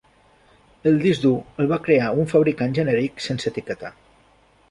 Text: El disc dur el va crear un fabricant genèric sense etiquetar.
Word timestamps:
El 0.91 0.95
disc 1.03 1.25
dur 1.25 1.33
el 1.63 1.69
va 1.73 1.79
crear 1.89 2.09
un 2.23 2.31
fabricant 2.33 2.75
genèric 2.79 3.21
sense 3.29 3.51
etiquetar. 3.55 3.93